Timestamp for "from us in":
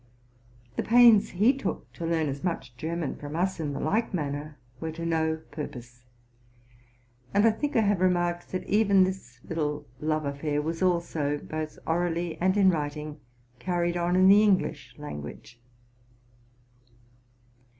3.17-3.73